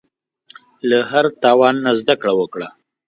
له 0.89 0.99
هر 1.11 1.25
تاوان 1.43 1.75
نه 1.85 1.91
زده 2.01 2.15
کړه 2.21 2.33
وکړه. 2.39 2.67